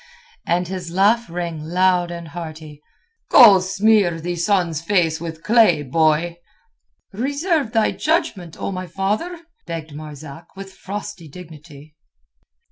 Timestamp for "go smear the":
3.29-4.35